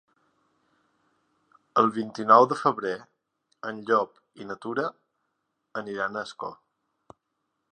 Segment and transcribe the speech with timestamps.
[1.81, 2.93] El vint-i-nou de febrer
[3.73, 4.87] en Llop i na Tura
[5.95, 6.51] iran a Ascó.